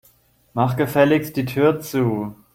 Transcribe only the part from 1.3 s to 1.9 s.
die Tür